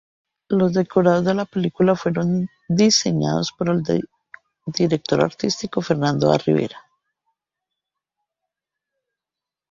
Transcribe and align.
Los 0.49 0.73
decorados 0.73 1.25
de 1.25 1.35
la 1.35 1.45
película 1.45 1.95
fueron 1.95 2.49
diseñados 2.67 3.51
por 3.51 3.69
el 3.69 3.83
director 4.65 5.21
artístico 5.23 5.79
Fernando 5.79 6.31
A. 6.33 6.39
Rivero. 6.39 6.75